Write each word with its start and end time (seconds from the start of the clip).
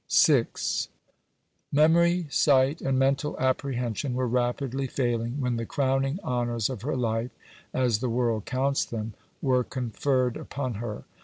VI 0.11 0.47
Memory, 1.71 2.25
sight, 2.31 2.81
and 2.81 2.97
mental 2.97 3.37
apprehension 3.37 4.15
were 4.15 4.27
rapidly 4.27 4.87
failing 4.87 5.39
when 5.39 5.57
the 5.57 5.65
crowning 5.67 6.17
honours 6.23 6.71
of 6.71 6.81
her 6.81 6.97
life 6.97 7.29
(as 7.71 7.99
the 7.99 8.09
world 8.09 8.45
counts 8.45 8.83
them) 8.83 9.13
were 9.43 9.63
conferred 9.63 10.37
upon 10.37 10.73
her. 10.81 11.03